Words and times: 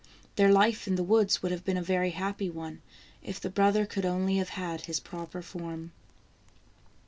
Their 0.35 0.51
life 0.51 0.87
in 0.87 0.95
the 0.95 1.03
woods 1.03 1.43
would 1.43 1.51
have 1.51 1.63
been 1.63 1.77
a 1.77 1.81
very 1.83 2.09
happy 2.09 2.49
one, 2.49 2.81
if 3.21 3.39
the 3.39 3.51
brother 3.51 3.85
could 3.85 4.03
only 4.03 4.37
have 4.37 4.49
had 4.57 4.87
his 4.87 4.99
proper 4.99 5.43
form. 5.43 5.91